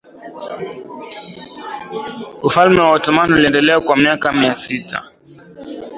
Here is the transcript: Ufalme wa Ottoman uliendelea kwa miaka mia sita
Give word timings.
Ufalme 2.43 2.81
wa 2.81 2.89
Ottoman 2.89 3.33
uliendelea 3.33 3.79
kwa 3.81 3.97
miaka 3.97 4.33
mia 4.33 4.55
sita 4.55 5.03